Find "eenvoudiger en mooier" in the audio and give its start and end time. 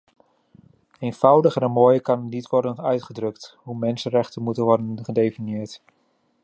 0.99-2.01